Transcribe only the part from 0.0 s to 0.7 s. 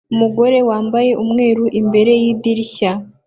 Umugore